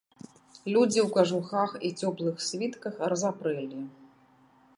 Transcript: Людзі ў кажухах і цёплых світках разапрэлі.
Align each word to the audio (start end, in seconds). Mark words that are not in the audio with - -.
Людзі 0.75 0.99
ў 1.03 1.09
кажухах 1.17 1.69
і 1.89 1.93
цёплых 1.99 2.35
світках 2.49 2.95
разапрэлі. 3.15 3.81